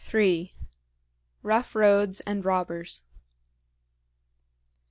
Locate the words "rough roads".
1.43-2.21